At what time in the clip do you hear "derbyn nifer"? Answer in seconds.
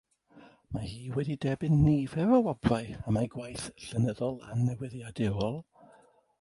1.45-2.33